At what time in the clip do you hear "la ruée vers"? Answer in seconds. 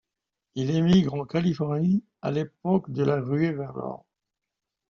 3.03-3.73